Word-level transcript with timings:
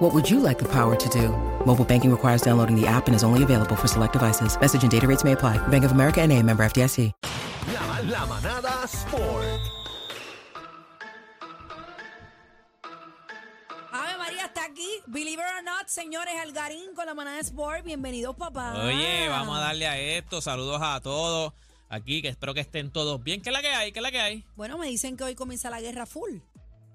What 0.00 0.14
would 0.14 0.30
you 0.30 0.40
like 0.40 0.58
the 0.58 0.64
power 0.64 0.96
to 0.96 1.08
do? 1.10 1.28
Mobile 1.66 1.84
banking 1.84 2.10
requires 2.10 2.40
downloading 2.40 2.74
the 2.74 2.86
app 2.86 3.06
and 3.06 3.14
is 3.14 3.22
only 3.22 3.42
available 3.42 3.76
for 3.76 3.86
select 3.86 4.14
devices. 4.14 4.58
Message 4.58 4.82
and 4.82 4.90
data 4.90 5.06
rates 5.06 5.24
may 5.24 5.32
apply. 5.32 5.58
Bank 5.68 5.84
of 5.84 5.92
America 5.92 6.22
and 6.22 6.32
a 6.32 6.42
member 6.42 6.64
FDIC. 6.64 7.12
La, 7.74 8.00
la 8.08 8.24
manada 8.24 8.88
Sport. 8.88 9.60
Ave 13.92 14.16
María 14.16 14.46
está 14.46 14.64
aquí. 14.64 14.88
Believe 15.06 15.38
it 15.38 15.44
or 15.44 15.62
not, 15.64 15.88
señores, 15.88 16.32
Algarín 16.40 16.94
con 16.94 17.04
la 17.04 17.12
manada 17.12 17.38
Sport. 17.40 17.84
Bienvenidos, 17.84 18.34
papá. 18.36 18.82
Oye, 18.82 19.28
vamos 19.28 19.54
a 19.58 19.60
darle 19.60 19.86
a 19.86 19.98
esto. 19.98 20.40
Saludos 20.40 20.80
a 20.82 20.98
todos 21.02 21.52
aquí, 21.90 22.22
que 22.22 22.28
espero 22.28 22.54
que 22.54 22.60
estén 22.60 22.90
todos 22.90 23.22
bien. 23.22 23.42
¿Qué 23.42 23.50
es 23.50 23.52
la 23.52 23.60
que 23.60 23.68
hay? 23.68 23.92
¿Qué 23.92 23.98
es 23.98 24.02
la 24.02 24.10
que 24.10 24.20
hay? 24.20 24.46
Bueno, 24.56 24.78
me 24.78 24.86
dicen 24.86 25.18
que 25.18 25.24
hoy 25.24 25.34
comienza 25.34 25.68
la 25.68 25.82
guerra 25.82 26.06
full. 26.06 26.38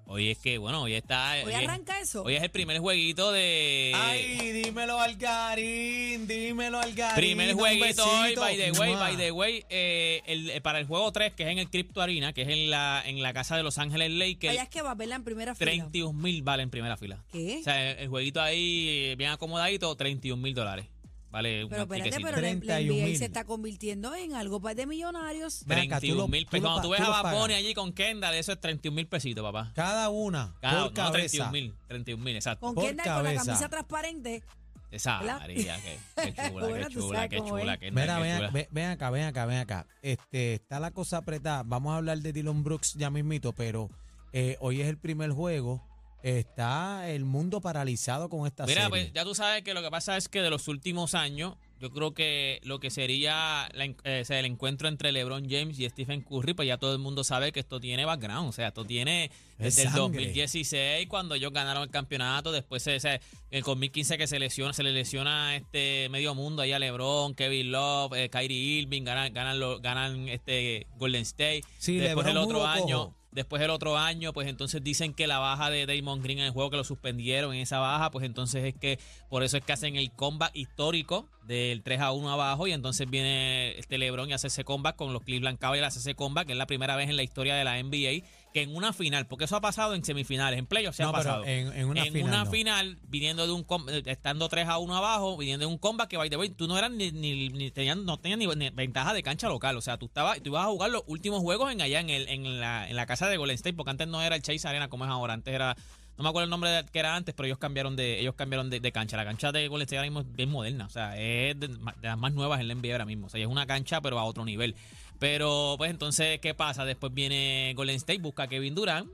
Hoy 0.08 0.30
es 0.30 0.38
que, 0.38 0.56
bueno, 0.58 0.82
hoy 0.82 0.94
está. 0.94 1.34
Hoy 1.44 1.52
arranca 1.52 1.98
eso. 2.00 2.22
Hoy 2.22 2.36
es 2.36 2.42
el 2.42 2.50
primer 2.50 2.78
jueguito 2.78 3.32
de. 3.32 3.92
Ay, 3.94 4.52
dímelo 4.62 5.00
Algarín, 5.00 6.26
dímelo 6.28 6.78
Algarín. 6.78 7.16
Primer 7.16 7.54
un 7.54 7.58
jueguito 7.60 8.04
hoy, 8.04 8.34
by 8.36 8.56
the 8.56 8.70
way, 8.72 8.94
by 8.94 9.16
the 9.16 9.32
way, 9.32 9.64
eh, 9.68 10.22
el- 10.26 10.50
eh, 10.50 10.60
para 10.60 10.78
el 10.78 10.86
juego 10.86 11.10
3, 11.10 11.32
que 11.34 11.42
es 11.42 11.48
en 11.50 11.58
el 11.58 11.68
Crypto 11.70 12.00
Arena, 12.02 12.32
que 12.32 12.42
es 12.42 12.48
en 12.48 12.70
la, 12.70 13.02
en 13.04 13.20
la 13.20 13.32
casa 13.32 13.56
de 13.56 13.62
Los 13.64 13.78
Ángeles 13.78 14.10
Lakers, 14.12 14.52
Vaya 14.54 14.62
es 14.62 14.68
que 14.68 14.82
va 14.82 14.92
a 14.92 14.94
verla 14.94 15.16
en 15.16 15.24
primera 15.24 15.54
fila. 15.54 15.70
31 15.72 16.12
mil 16.12 16.42
vale 16.42 16.62
en 16.62 16.70
primera 16.70 16.96
fila. 16.96 17.24
¿Qué? 17.32 17.58
O 17.60 17.64
sea, 17.64 17.90
el, 17.90 17.98
el 17.98 18.08
jueguito 18.08 18.40
ahí, 18.40 18.88
eh, 18.88 19.14
bien 19.16 19.30
acomodadito, 19.30 19.94
31 19.96 20.40
mil 20.40 20.54
dólares. 20.54 20.86
Vale, 21.30 21.66
Pero 21.68 21.84
un 21.84 21.92
espérate, 21.92 22.16
pero 22.16 22.24
la, 22.24 22.30
la 22.30 22.40
31 22.40 22.94
NBA 22.94 23.04
mil. 23.06 23.18
se 23.18 23.24
está 23.26 23.44
convirtiendo 23.44 24.14
en 24.14 24.34
algo 24.34 24.60
pa- 24.60 24.74
de 24.74 24.86
millonarios. 24.86 25.64
Ven 25.66 25.78
acá, 25.80 25.96
tú 25.96 26.06
31 26.06 26.22
lo- 26.22 26.28
mil 26.28 26.44
tú 26.44 26.50
pesos. 26.50 26.62
lo 26.62 26.68
Cuando 26.68 26.76
pa- 26.76 26.82
tú 26.82 26.90
ves 26.90 27.00
tú 27.00 27.06
a 27.06 27.10
Bad 27.10 27.22
pagas. 27.22 27.40
Bunny 27.40 27.54
allí 27.54 27.74
con 27.74 27.92
Kendall, 27.92 28.34
eso 28.34 28.52
es 28.52 28.60
31 28.60 28.94
mil 28.94 29.06
pesitos, 29.08 29.42
papá. 29.42 29.72
Cada 29.74 30.08
una, 30.08 30.54
Cada, 30.60 30.82
por 30.84 30.88
no, 30.90 30.94
cabeza. 30.94 31.12
31 31.18 31.50
mil, 31.52 31.74
31 31.88 32.24
mil, 32.24 32.36
exacto. 32.36 32.64
Con 32.66 32.74
por 32.74 32.84
Kendall 32.84 33.04
con 33.06 33.14
la 33.16 33.22
cabeza. 33.30 33.44
camisa 33.44 33.68
transparente. 33.68 34.42
Esa 34.90 35.18
¿verdad? 35.18 35.40
María, 35.40 35.76
qué, 35.82 35.98
qué 36.32 36.32
chula, 36.48 36.50
Bueno, 36.68 36.86
qué 36.88 36.94
tú 36.94 37.00
chula, 37.00 37.16
sabes 37.18 37.30
qué 37.30 37.36
cómo 37.38 37.58
chula, 37.58 37.74
es. 37.74 37.80
qué, 37.80 37.90
Mira, 37.90 38.16
qué 38.16 38.22
ven, 38.22 38.36
chula. 38.36 38.50
ven- 38.50 38.68
ven 38.70 38.84
acá, 38.90 39.10
ven 39.10 39.24
acá, 39.24 39.46
ven 39.46 39.58
acá. 39.58 39.86
Este, 40.00 40.54
está 40.54 40.78
la 40.80 40.92
cosa 40.92 41.18
apretada. 41.18 41.64
Vamos 41.66 41.92
a 41.92 41.96
hablar 41.96 42.18
de 42.18 42.32
Dylan 42.32 42.62
Brooks 42.62 42.94
ya 42.94 43.10
mismito, 43.10 43.52
pero 43.52 43.90
eh, 44.32 44.56
hoy 44.60 44.80
es 44.80 44.86
el 44.88 44.96
primer 44.96 45.32
juego. 45.32 45.82
Está 46.26 47.08
el 47.08 47.24
mundo 47.24 47.60
paralizado 47.60 48.28
con 48.28 48.48
esta 48.48 48.66
Mira, 48.66 48.82
serie. 48.82 48.88
pues 48.90 49.12
ya 49.12 49.22
tú 49.24 49.34
sabes 49.36 49.62
que 49.62 49.74
lo 49.74 49.80
que 49.82 49.90
pasa 49.90 50.16
es 50.16 50.28
que 50.28 50.42
de 50.42 50.50
los 50.50 50.66
últimos 50.66 51.14
años, 51.14 51.54
yo 51.78 51.92
creo 51.92 52.14
que 52.14 52.58
lo 52.64 52.80
que 52.80 52.90
sería 52.90 53.68
la 53.74 53.84
eh, 53.84 54.20
o 54.22 54.24
sea, 54.24 54.40
el 54.40 54.46
encuentro 54.46 54.88
entre 54.88 55.12
LeBron 55.12 55.48
James 55.48 55.78
y 55.78 55.88
Stephen 55.88 56.22
Curry, 56.22 56.54
pues 56.54 56.66
ya 56.66 56.78
todo 56.78 56.92
el 56.94 56.98
mundo 56.98 57.22
sabe 57.22 57.52
que 57.52 57.60
esto 57.60 57.78
tiene 57.78 58.04
background, 58.04 58.48
o 58.48 58.52
sea, 58.52 58.68
esto 58.68 58.84
tiene 58.84 59.26
Es 59.58 59.76
desde 59.76 59.82
el 59.82 59.88
sangre. 59.90 60.02
2016 60.24 61.06
cuando 61.08 61.36
ellos 61.36 61.52
ganaron 61.52 61.84
el 61.84 61.90
campeonato, 61.90 62.50
después 62.50 62.82
se, 62.82 62.98
se- 62.98 63.20
el 63.52 63.62
2015 63.62 64.18
que 64.18 64.26
se 64.26 64.40
lesiona, 64.40 64.72
se 64.72 64.82
le 64.82 64.90
lesiona 64.90 65.54
este 65.54 66.08
medio 66.10 66.34
mundo 66.34 66.62
ahí 66.62 66.72
a 66.72 66.80
LeBron, 66.80 67.34
Kevin 67.36 67.70
Love, 67.70 68.14
eh, 68.14 68.30
Kyrie 68.30 68.80
Irving, 68.80 69.04
ganan, 69.04 69.32
ganan, 69.32 69.60
lo- 69.60 69.78
ganan 69.78 70.28
este 70.28 70.88
Golden 70.96 71.22
State, 71.22 71.62
Sí, 71.78 71.98
después 71.98 72.26
LeBron 72.26 72.36
el 72.36 72.42
otro 72.50 72.66
año 72.66 72.98
cojo. 73.04 73.14
Después 73.36 73.60
el 73.60 73.68
otro 73.68 73.98
año, 73.98 74.32
pues 74.32 74.48
entonces 74.48 74.82
dicen 74.82 75.12
que 75.12 75.26
la 75.26 75.38
baja 75.38 75.68
de 75.68 75.84
Damon 75.84 76.22
Green 76.22 76.38
en 76.38 76.46
el 76.46 76.52
juego 76.52 76.70
que 76.70 76.78
lo 76.78 76.84
suspendieron 76.84 77.52
en 77.52 77.60
esa 77.60 77.78
baja, 77.78 78.10
pues 78.10 78.24
entonces 78.24 78.64
es 78.64 78.74
que 78.74 78.98
por 79.28 79.42
eso 79.42 79.58
es 79.58 79.62
que 79.62 79.74
hacen 79.74 79.94
el 79.94 80.10
comeback 80.10 80.52
histórico 80.56 81.28
del 81.44 81.82
3 81.82 82.00
a 82.00 82.12
1 82.12 82.30
abajo 82.30 82.66
y 82.66 82.72
entonces 82.72 83.10
viene 83.10 83.78
este 83.78 83.98
LeBron 83.98 84.30
y 84.30 84.32
hace 84.32 84.46
ese 84.46 84.64
comeback 84.64 84.96
con 84.96 85.12
los 85.12 85.22
Cleveland 85.22 85.58
Cavaliers, 85.58 85.88
hace 85.88 85.98
ese 85.98 86.14
comeback, 86.14 86.46
que 86.46 86.52
es 86.52 86.58
la 86.58 86.66
primera 86.66 86.96
vez 86.96 87.10
en 87.10 87.16
la 87.16 87.24
historia 87.24 87.54
de 87.56 87.64
la 87.64 87.78
NBA 87.78 88.26
que 88.56 88.62
en 88.62 88.74
una 88.74 88.94
final, 88.94 89.26
porque 89.26 89.44
eso 89.44 89.54
ha 89.56 89.60
pasado 89.60 89.94
en 89.94 90.02
semifinales, 90.02 90.58
en 90.58 90.66
playoffs 90.66 90.96
se 90.96 91.02
No, 91.02 91.10
ha 91.10 91.12
pasado. 91.12 91.44
en- 91.44 91.72
en 91.74 91.84
una 91.86 92.04
final 92.06 92.44
no. 92.46 92.50
final, 92.50 92.98
viniendo 93.06 93.46
de 93.46 93.52
un 93.52 93.66
estando 94.06 94.48
3 94.48 94.66
a 94.66 94.78
1 94.78 94.96
abajo, 94.96 95.36
viniendo 95.36 95.66
de 95.66 95.72
un 95.72 95.76
comeback 95.78 96.08
que 96.08 96.16
by 96.16 96.30
the 96.30 96.36
way, 96.38 96.48
tú 96.48 96.66
no 96.66 96.78
eras 96.78 96.90
ni, 96.90 97.12
ni, 97.12 97.50
ni 97.50 97.70
tenías, 97.70 97.98
no 97.98 98.18
tenías 98.18 98.38
ni, 98.38 98.46
ni 98.46 98.70
ventaja 98.70 99.12
de 99.12 99.22
cancha 99.22 99.48
local, 99.48 99.76
o 99.76 99.80
sea, 99.82 99.98
tú 99.98 100.06
estabas, 100.06 100.40
tú 100.42 100.48
ibas 100.50 100.64
a 100.64 100.68
jugar 100.68 100.90
los 100.90 101.02
últimos 101.06 101.40
juegos 101.40 101.70
en 101.70 101.82
allá 101.82 102.00
en 102.00 102.08
el, 102.08 102.28
en 102.28 102.58
la, 102.60 102.88
en 102.88 102.96
la 102.96 103.04
casa 103.04 103.28
de 103.28 103.36
Golden 103.36 103.56
State, 103.56 103.74
porque 103.76 103.90
antes 103.90 104.08
no 104.08 104.22
era 104.22 104.36
el 104.36 104.42
Chase 104.42 104.66
Arena 104.66 104.88
como 104.88 105.04
es 105.04 105.10
ahora, 105.10 105.34
antes 105.34 105.54
era 105.54 105.76
no 106.16 106.22
me 106.22 106.30
acuerdo 106.30 106.44
el 106.44 106.50
nombre 106.50 106.70
de- 106.70 106.84
que 106.86 106.98
era 106.98 107.14
antes, 107.14 107.34
pero 107.34 107.46
ellos 107.46 107.58
cambiaron 107.58 107.94
de 107.94 108.20
ellos 108.20 108.34
cambiaron 108.34 108.70
de, 108.70 108.80
de 108.80 108.90
cancha. 108.90 109.18
La 109.18 109.26
cancha 109.26 109.52
de 109.52 109.68
Golden 109.68 109.84
State 109.84 109.98
ahora 109.98 110.08
mismo 110.08 110.20
es 110.20 110.32
bien 110.34 110.48
moderna, 110.50 110.86
o 110.86 110.88
sea, 110.88 111.14
es 111.18 111.60
de, 111.60 111.68
de 111.68 111.76
las 112.00 112.16
más 112.16 112.32
nuevas 112.32 112.58
en 112.58 112.68
la 112.68 112.74
NBA 112.74 112.92
ahora 112.92 113.04
mismo, 113.04 113.26
o 113.26 113.28
sea, 113.28 113.38
es 113.38 113.46
una 113.46 113.66
cancha 113.66 114.00
pero 114.00 114.18
a 114.18 114.24
otro 114.24 114.42
nivel. 114.46 114.74
Pero 115.18 115.74
pues 115.78 115.90
entonces, 115.90 116.40
¿qué 116.40 116.54
pasa? 116.54 116.84
Después 116.84 117.12
viene 117.14 117.72
Golden 117.76 117.96
State, 117.96 118.20
busca 118.20 118.44
a 118.44 118.48
Kevin 118.48 118.74
Durant. 118.74 119.08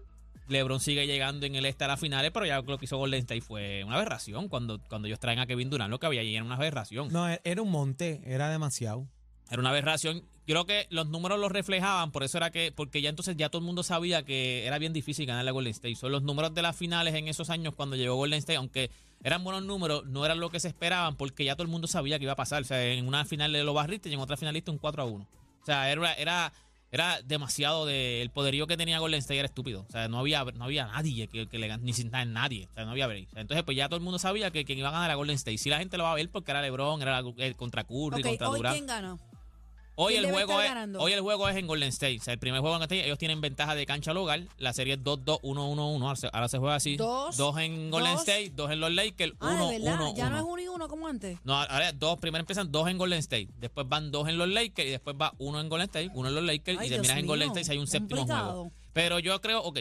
LeBron 0.48 0.80
sigue 0.80 1.06
llegando 1.06 1.46
en 1.46 1.54
el 1.54 1.64
este 1.64 1.84
a 1.84 1.88
las 1.88 2.00
finales, 2.00 2.30
pero 2.32 2.44
ya 2.44 2.60
lo 2.60 2.76
que 2.78 2.84
hizo 2.86 2.98
Golden 2.98 3.20
State 3.20 3.40
fue 3.40 3.84
una 3.84 3.94
aberración. 3.96 4.48
Cuando, 4.48 4.80
cuando 4.88 5.06
ellos 5.06 5.20
traen 5.20 5.38
a 5.38 5.46
Kevin 5.46 5.70
Durant, 5.70 5.90
lo 5.90 5.98
que 6.00 6.06
había 6.06 6.20
allí 6.20 6.34
era 6.34 6.44
una 6.44 6.56
aberración. 6.56 7.08
No, 7.12 7.30
e- 7.30 7.40
era 7.44 7.62
un 7.62 7.70
monte, 7.70 8.20
era 8.26 8.50
demasiado. 8.50 9.06
Era 9.50 9.60
una 9.60 9.70
aberración. 9.70 10.22
Yo 10.44 10.54
creo 10.54 10.66
que 10.66 10.86
los 10.90 11.08
números 11.08 11.38
los 11.38 11.52
reflejaban, 11.52 12.10
por 12.10 12.24
eso 12.24 12.36
era 12.38 12.50
que, 12.50 12.72
porque 12.74 13.00
ya 13.00 13.10
entonces 13.10 13.36
ya 13.36 13.48
todo 13.48 13.60
el 13.60 13.64
mundo 13.66 13.84
sabía 13.84 14.24
que 14.24 14.66
era 14.66 14.78
bien 14.78 14.92
difícil 14.92 15.24
ganarle 15.24 15.50
a 15.50 15.52
Golden 15.52 15.70
State. 15.70 15.94
Son 15.94 16.10
los 16.10 16.22
números 16.24 16.52
de 16.52 16.62
las 16.62 16.74
finales 16.74 17.14
en 17.14 17.28
esos 17.28 17.48
años 17.48 17.74
cuando 17.76 17.94
llegó 17.94 18.16
Golden 18.16 18.40
State, 18.40 18.56
aunque 18.56 18.90
eran 19.22 19.44
buenos 19.44 19.62
números, 19.62 20.04
no 20.06 20.24
eran 20.26 20.40
lo 20.40 20.50
que 20.50 20.58
se 20.58 20.66
esperaban, 20.68 21.16
porque 21.16 21.44
ya 21.44 21.54
todo 21.54 21.62
el 21.62 21.68
mundo 21.68 21.86
sabía 21.86 22.18
que 22.18 22.24
iba 22.24 22.32
a 22.32 22.36
pasar. 22.36 22.62
O 22.62 22.64
sea, 22.64 22.84
en 22.84 23.06
una 23.06 23.24
final 23.24 23.52
lo 23.52 23.72
barriste 23.72 24.08
y 24.08 24.14
en 24.14 24.18
otra 24.20 24.36
finalista 24.36 24.72
un 24.72 24.78
4 24.78 25.02
a 25.02 25.06
1. 25.06 25.28
O 25.62 25.64
sea, 25.64 25.90
era, 25.90 26.12
era, 26.14 26.52
era 26.90 27.22
demasiado 27.22 27.86
de. 27.86 28.20
El 28.20 28.30
poderío 28.30 28.66
que 28.66 28.76
tenía 28.76 28.98
Golden 28.98 29.20
State 29.20 29.38
era 29.38 29.46
estúpido. 29.46 29.86
O 29.88 29.90
sea, 29.92 30.08
no 30.08 30.18
había, 30.18 30.44
no 30.44 30.64
había 30.64 30.86
nadie 30.86 31.28
que, 31.28 31.46
que 31.48 31.58
le 31.58 31.78
ni 31.78 31.92
sin 31.92 32.10
nadie. 32.10 32.66
O 32.70 32.74
sea, 32.74 32.84
no 32.84 32.90
había 32.90 33.06
break. 33.06 33.28
O 33.28 33.30
sea, 33.32 33.40
entonces, 33.40 33.64
pues 33.64 33.76
ya 33.76 33.88
todo 33.88 33.96
el 33.96 34.02
mundo 34.02 34.18
sabía 34.18 34.50
que 34.50 34.64
quien 34.64 34.78
iba 34.78 34.88
a 34.88 34.92
ganar 34.92 35.10
a 35.10 35.14
Golden 35.14 35.36
State. 35.36 35.58
Si 35.58 35.70
la 35.70 35.78
gente 35.78 35.96
lo 35.96 36.04
va 36.04 36.12
a 36.12 36.16
ver 36.16 36.28
porque 36.30 36.50
era 36.50 36.60
LeBron, 36.60 37.00
era 37.00 37.22
la- 37.22 37.32
eh, 37.38 37.54
contra 37.54 37.84
Curry, 37.84 38.20
Ok, 38.20 38.26
contra 38.26 38.46
Durant. 38.48 38.74
quién 38.74 38.86
gana. 38.86 39.16
Hoy 39.94 40.14
¿Quién 40.14 40.24
el, 40.24 40.32
juego 40.32 40.60
es, 40.62 40.70
hoy 40.98 41.12
el 41.12 41.20
juego 41.20 41.48
es 41.50 41.56
en 41.56 41.66
Golden 41.66 41.90
State. 41.90 42.18
O 42.18 42.22
sea, 42.22 42.32
el 42.32 42.38
primer 42.38 42.60
juego 42.60 42.76
en 42.76 42.80
Golden 42.80 42.96
State, 42.96 43.06
ellos 43.06 43.18
tienen 43.18 43.40
ventaja 43.42 43.74
de 43.74 43.84
cancha 43.84 44.14
local. 44.14 44.48
La 44.56 44.72
serie 44.72 44.94
es 44.94 45.00
2-2, 45.00 45.40
1-1-1. 45.42 46.02
Ahora 46.02 46.16
se, 46.16 46.28
ahora 46.32 46.48
se 46.48 46.58
juega 46.58 46.74
así. 46.76 46.96
Dos, 46.96 47.36
en 47.58 47.90
Golden 47.90 48.12
dos. 48.14 48.20
State, 48.26 48.52
dos 48.54 48.70
en 48.70 48.80
los 48.80 48.90
Lakers, 48.90 49.34
Ah, 49.40 49.52
1 49.54 49.68
de 49.70 49.78
verdad, 49.78 50.00
1 50.00 50.14
ya 50.16 50.30
no 50.30 50.36
es 50.38 50.42
uno 50.44 50.62
y 50.62 50.68
uno 50.68 50.88
como 50.88 51.06
antes. 51.08 51.38
No, 51.44 51.54
ahora 51.54 51.92
dos, 51.92 52.18
primero 52.18 52.40
empiezan 52.40 52.72
dos 52.72 52.88
en 52.88 52.96
Golden 52.96 53.18
State, 53.18 53.48
después 53.58 53.86
van 53.88 54.10
dos 54.10 54.28
en 54.28 54.38
los 54.38 54.48
Lakers 54.48 54.88
y 54.88 54.92
después 54.92 55.14
va 55.20 55.34
uno 55.38 55.60
en 55.60 55.68
Golden 55.68 55.84
State, 55.86 56.10
uno 56.14 56.28
en 56.28 56.34
los 56.36 56.44
Lakers 56.44 56.78
Ay, 56.78 56.86
y 56.86 56.90
terminas 56.90 57.18
en 57.18 57.26
Golden 57.26 57.48
State 57.48 57.64
si 57.64 57.72
hay 57.72 57.78
un 57.78 57.86
séptimo 57.86 58.20
complicado. 58.20 58.52
juego. 58.52 58.72
Pero 58.94 59.18
yo 59.18 59.40
creo, 59.42 59.62
ok. 59.62 59.78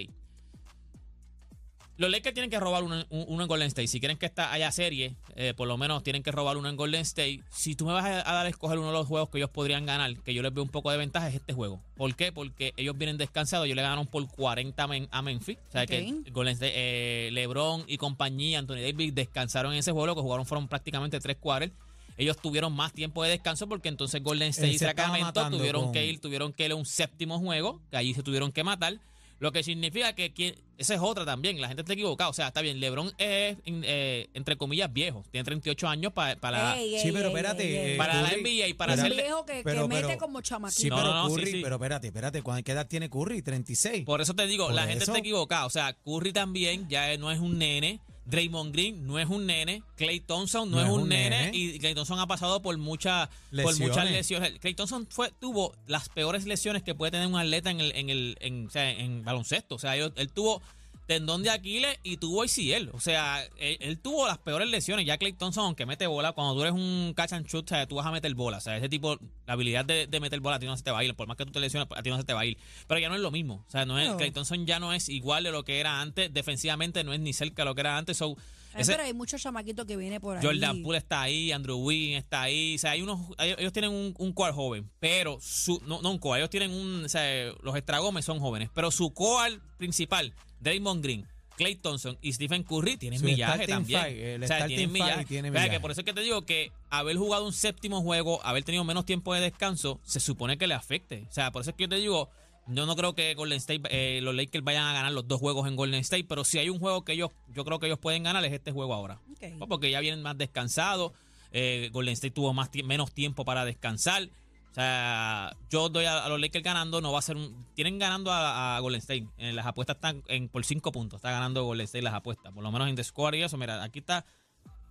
Los 2.01 2.09
Lakers 2.11 2.33
tienen 2.33 2.49
que 2.49 2.59
robar 2.59 2.83
uno, 2.83 3.05
un- 3.09 3.25
uno 3.27 3.43
en 3.43 3.47
Golden 3.47 3.67
State. 3.67 3.87
Si 3.87 3.99
quieren 3.99 4.17
que 4.17 4.25
esta 4.25 4.51
haya 4.51 4.71
serie, 4.71 5.15
eh, 5.35 5.53
por 5.55 5.67
lo 5.67 5.77
menos 5.77 6.03
tienen 6.03 6.23
que 6.23 6.31
robar 6.31 6.57
uno 6.57 6.67
en 6.67 6.75
Golden 6.75 7.01
State. 7.01 7.41
Si 7.51 7.75
tú 7.75 7.85
me 7.85 7.93
vas 7.93 8.05
a, 8.05 8.29
a 8.29 8.33
dar 8.33 8.45
a 8.45 8.49
escoger 8.49 8.77
uno 8.79 8.87
de 8.87 8.93
los 8.93 9.07
juegos 9.07 9.29
que 9.29 9.37
ellos 9.37 9.49
podrían 9.51 9.85
ganar, 9.85 10.17
que 10.23 10.33
yo 10.33 10.41
les 10.41 10.53
veo 10.53 10.63
un 10.63 10.69
poco 10.69 10.89
de 10.91 10.97
ventaja, 10.97 11.29
es 11.29 11.35
este 11.35 11.53
juego. 11.53 11.81
¿Por 11.95 12.15
qué? 12.15 12.31
Porque 12.31 12.73
ellos 12.75 12.97
vienen 12.97 13.17
descansados. 13.17 13.65
Ellos 13.65 13.75
le 13.75 13.83
ganaron 13.83 14.07
por 14.07 14.27
40 14.27 14.83
a 14.83 14.87
Men- 14.87 15.07
a 15.11 15.21
Memphis. 15.21 15.57
O 15.69 15.71
sea 15.71 15.85
que. 15.85 15.97
Golden 16.31 16.53
State, 16.53 16.73
eh, 16.75 17.29
LeBron 17.31 17.85
y 17.87 17.97
compañía, 17.97 18.59
Anthony 18.59 18.81
Davis, 18.81 19.13
descansaron 19.15 19.73
en 19.73 19.79
ese 19.79 19.91
juego. 19.91 20.07
Lo 20.07 20.15
que 20.15 20.21
jugaron 20.21 20.45
fueron 20.45 20.67
prácticamente 20.67 21.19
tres 21.19 21.37
quarters. 21.39 21.71
Ellos 22.17 22.37
tuvieron 22.37 22.73
más 22.73 22.93
tiempo 22.93 23.23
de 23.23 23.29
descanso 23.29 23.67
porque 23.67 23.89
entonces 23.89 24.21
Golden 24.21 24.49
State 24.49 24.67
y 24.73 24.77
Sacramento 24.79 25.27
tuvieron 25.57 25.83
con- 25.85 25.93
que 25.93 26.05
ir, 26.05 26.19
tuvieron 26.19 26.51
que 26.53 26.65
ir 26.65 26.71
a 26.71 26.75
un 26.75 26.85
séptimo 26.85 27.39
juego, 27.39 27.79
que 27.89 27.97
allí 27.97 28.13
se 28.13 28.21
tuvieron 28.21 28.51
que 28.51 28.63
matar. 28.63 28.99
Lo 29.41 29.51
que 29.51 29.63
significa 29.63 30.13
que, 30.13 30.31
quien- 30.33 30.55
esa 30.77 30.93
es 30.93 30.99
otra 31.01 31.25
también, 31.25 31.59
la 31.59 31.67
gente 31.67 31.81
está 31.81 31.93
equivocada. 31.93 32.29
O 32.29 32.33
sea, 32.33 32.47
está 32.49 32.61
bien, 32.61 32.79
LeBron 32.79 33.07
es, 33.17 33.57
eh, 33.65 34.29
entre 34.35 34.55
comillas, 34.55 34.93
viejo. 34.93 35.23
Tiene 35.31 35.43
38 35.43 35.87
años 35.87 36.13
pa- 36.13 36.35
para, 36.35 36.77
Ey, 36.79 36.99
Sí, 37.01 37.11
pero 37.11 37.29
espérate, 37.29 37.63
ey, 37.63 37.91
ey. 37.93 37.97
para 37.97 38.21
la 38.21 38.29
Curry- 38.29 38.41
NBA 38.41 38.67
y 38.67 38.73
para 38.75 38.93
hacerle... 38.93 39.23
viejo 39.23 39.43
que, 39.45 39.53
que 39.57 39.63
pero- 39.63 39.87
mete 39.87 40.05
pero- 40.07 40.17
como 40.19 40.41
chamaquito. 40.41 40.79
Sí, 40.81 40.89
No, 40.89 40.95
pero 40.95 41.13
no, 41.13 41.27
sí, 41.29 41.35
Curry, 41.35 41.51
sí. 41.53 41.59
pero 41.63 41.75
espérate, 41.75 42.07
espérate, 42.07 42.41
¿cuán- 42.43 42.61
¿qué 42.63 42.71
edad 42.71 42.87
tiene 42.87 43.09
Curry? 43.09 43.41
36. 43.41 44.05
Por 44.05 44.21
eso 44.21 44.35
te 44.35 44.45
digo, 44.45 44.67
Por 44.67 44.75
la 44.75 44.85
gente 44.85 45.03
está 45.05 45.17
equivocada. 45.17 45.65
O 45.65 45.69
sea, 45.71 45.93
Curry 46.05 46.33
también 46.33 46.87
ya 46.87 47.17
no 47.17 47.31
es 47.31 47.39
un 47.39 47.57
nene. 47.57 47.99
Draymond 48.31 48.73
Green 48.73 49.05
no 49.05 49.19
es 49.19 49.27
un 49.29 49.45
nene. 49.45 49.83
Clay 49.97 50.21
Thompson 50.21 50.71
no, 50.71 50.81
es 50.81 50.89
un 50.89 51.07
nene. 51.07 51.51
Y 51.53 51.77
Clay 51.79 51.93
Thompson 51.93 52.17
ha 52.17 52.25
pasado 52.25 52.61
por, 52.61 52.75
mucha, 52.77 53.29
por 53.61 53.77
muchas 53.77 54.09
lesiones. 54.09 54.57
Clay 54.59 54.73
Thompson 54.73 55.05
fue, 55.09 55.31
tuvo 55.39 55.75
las 55.85 56.09
peores 56.09 56.45
lesiones 56.45 56.81
que 56.81 56.95
puede 56.95 57.11
tener 57.11 57.27
un 57.27 57.35
atleta 57.35 57.69
en 57.69 57.81
el, 57.81 57.91
en 57.95 58.09
el 58.09 58.37
en, 58.39 58.67
o 58.67 58.69
sea, 58.69 58.89
en 58.89 59.23
baloncesto. 59.23 59.75
O 59.75 59.79
sea, 59.79 59.95
él, 59.97 60.13
él 60.15 60.31
tuvo 60.31 60.61
tendón 61.11 61.43
de 61.43 61.49
Aquiles 61.49 61.99
y 62.03 62.15
tuvo 62.15 62.41
ACL. 62.41 62.89
O 62.93 63.01
sea, 63.01 63.43
él, 63.57 63.75
él 63.81 63.99
tuvo 63.99 64.27
las 64.27 64.37
peores 64.37 64.69
lesiones. 64.69 65.05
Ya 65.05 65.17
Clay 65.17 65.33
Thompson, 65.33 65.65
aunque 65.65 65.85
mete 65.85 66.07
bola, 66.07 66.31
cuando 66.31 66.53
tú 66.55 66.61
eres 66.61 66.71
un 66.73 67.13
catch 67.13 67.33
and 67.33 67.45
shoot, 67.47 67.65
o 67.65 67.67
sea, 67.67 67.85
tú 67.85 67.95
vas 67.95 68.05
a 68.05 68.11
meter 68.11 68.33
bola. 68.33 68.59
O 68.59 68.61
sea, 68.61 68.77
ese 68.77 68.87
tipo, 68.87 69.17
la 69.45 69.53
habilidad 69.53 69.83
de, 69.83 70.07
de 70.07 70.19
meter 70.21 70.39
bola 70.39 70.55
a 70.55 70.59
ti 70.59 70.67
no 70.67 70.77
se 70.77 70.83
te 70.83 70.91
va 70.91 70.99
a 70.99 71.03
ir. 71.03 71.13
Por 71.13 71.27
más 71.27 71.35
que 71.35 71.45
tú 71.45 71.51
te 71.51 71.59
lesiones, 71.59 71.89
a 71.93 72.01
ti 72.01 72.09
no 72.09 72.17
se 72.17 72.23
te 72.23 72.33
va 72.33 72.39
a 72.39 72.45
ir. 72.45 72.57
Pero 72.87 73.01
ya 73.01 73.09
no 73.09 73.15
es 73.15 73.21
lo 73.21 73.29
mismo. 73.29 73.65
O 73.67 73.69
sea, 73.69 73.85
no 73.85 73.99
es, 73.99 74.07
No. 74.07 74.15
Clay 74.15 74.31
Thompson 74.31 74.65
ya 74.65 74.79
no 74.79 74.93
es 74.93 75.09
igual 75.09 75.43
de 75.43 75.51
lo 75.51 75.65
que 75.65 75.81
era 75.81 75.99
antes. 75.99 76.33
Defensivamente 76.33 77.03
no 77.03 77.11
es 77.11 77.19
ni 77.19 77.33
cerca 77.33 77.63
de 77.63 77.65
lo 77.65 77.75
que 77.75 77.81
era 77.81 77.97
antes. 77.97 78.15
So, 78.15 78.37
ese- 78.75 78.91
pero 78.93 79.03
hay 79.03 79.13
muchos 79.13 79.41
chamaquitos 79.41 79.85
que 79.85 79.97
vienen 79.97 80.19
por 80.21 80.37
ahí. 80.37 80.45
Jordan 80.45 80.81
Poole 80.83 80.97
está 80.97 81.21
ahí, 81.21 81.51
Andrew 81.51 81.77
Wynn 81.77 82.13
está 82.15 82.43
ahí. 82.43 82.75
O 82.75 82.79
sea, 82.79 82.91
hay 82.91 83.01
unos, 83.01 83.19
ellos 83.39 83.73
tienen 83.73 83.91
un, 83.91 84.13
un 84.17 84.33
core 84.33 84.53
joven, 84.53 84.89
pero 84.99 85.37
su, 85.41 85.81
no, 85.87 86.01
no 86.01 86.11
un 86.11 86.17
core, 86.19 86.39
ellos 86.39 86.49
tienen 86.49 86.71
un, 86.71 87.05
o 87.05 87.09
sea, 87.09 87.51
los 87.61 87.75
estragomes 87.75 88.23
son 88.25 88.39
jóvenes, 88.39 88.69
pero 88.73 88.91
su 88.91 89.13
core 89.13 89.59
principal, 89.77 90.33
Draymond 90.59 91.03
Green, 91.03 91.27
Clay 91.57 91.75
Thompson 91.75 92.17
y 92.21 92.33
Stephen 92.33 92.63
Curry 92.63 92.97
tienen 92.97 93.19
Su 93.19 93.25
millaje 93.25 93.67
también. 93.67 94.01
five, 94.03 94.43
o 94.43 94.47
sea, 94.47 94.65
tienen 94.67 94.91
millaje. 94.91 95.25
tiene 95.25 95.49
O 95.49 95.53
sea, 95.53 95.69
que 95.69 95.79
por 95.79 95.91
eso 95.91 96.01
es 96.01 96.05
que 96.05 96.13
te 96.13 96.21
digo 96.21 96.41
que 96.43 96.71
haber 96.89 97.17
jugado 97.17 97.45
un 97.45 97.53
séptimo 97.53 98.01
juego, 98.01 98.43
haber 98.43 98.63
tenido 98.63 98.83
menos 98.83 99.05
tiempo 99.05 99.33
de 99.35 99.41
descanso, 99.41 99.99
se 100.03 100.19
supone 100.19 100.57
que 100.57 100.65
le 100.65 100.73
afecte. 100.73 101.25
O 101.29 101.33
sea, 101.33 101.51
por 101.51 101.61
eso 101.61 101.71
es 101.71 101.75
que 101.75 101.83
yo 101.83 101.89
te 101.89 101.97
digo, 101.97 102.29
yo 102.73 102.85
no 102.85 102.95
creo 102.95 103.13
que 103.15 103.33
Golden 103.35 103.57
State, 103.57 103.81
eh, 103.89 104.21
los 104.21 104.35
Lakers 104.35 104.63
vayan 104.63 104.85
a 104.85 104.93
ganar 104.93 105.11
los 105.11 105.27
dos 105.27 105.39
juegos 105.39 105.67
en 105.67 105.75
Golden 105.75 105.99
State, 106.01 106.25
pero 106.27 106.43
si 106.43 106.57
hay 106.59 106.69
un 106.69 106.79
juego 106.79 107.03
que 107.03 107.13
ellos, 107.13 107.29
yo 107.53 107.63
creo 107.65 107.79
que 107.79 107.87
ellos 107.87 107.99
pueden 107.99 108.23
ganar 108.23 108.43
es 108.45 108.53
este 108.53 108.71
juego 108.71 108.93
ahora. 108.93 109.19
Pues 109.57 109.67
porque 109.69 109.89
ya 109.91 109.99
vienen 109.99 110.21
más 110.21 110.37
descansados. 110.37 111.11
eh, 111.51 111.89
Golden 111.91 112.13
State 112.13 112.31
tuvo 112.31 112.53
más 112.53 112.69
menos 112.83 113.11
tiempo 113.11 113.43
para 113.45 113.65
descansar. 113.65 114.29
O 114.71 114.73
sea, 114.73 115.53
yo 115.69 115.89
doy 115.89 116.05
a, 116.05 116.23
a 116.23 116.29
los 116.29 116.39
Lakers 116.39 116.63
ganando, 116.63 117.01
no 117.01 117.11
va 117.11 117.19
a 117.19 117.21
ser 117.21 117.35
un. 117.35 117.65
Tienen 117.75 117.99
ganando 117.99 118.31
a, 118.31 118.77
a 118.77 118.79
Golden 118.79 118.99
State. 119.01 119.27
En 119.37 119.55
las 119.57 119.65
apuestas 119.65 119.97
están 119.97 120.23
en, 120.29 120.47
por 120.47 120.63
5 120.63 120.91
puntos. 120.93 121.17
Está 121.17 121.29
ganando 121.31 121.65
Golden 121.65 121.83
State 121.83 122.03
las 122.03 122.13
apuestas. 122.13 122.53
Por 122.53 122.63
lo 122.63 122.71
menos 122.71 122.87
en 122.87 122.95
The 122.95 123.03
Score 123.03 123.35
y 123.35 123.43
eso. 123.43 123.57
Mira, 123.57 123.83
aquí 123.83 123.99
está. 123.99 124.25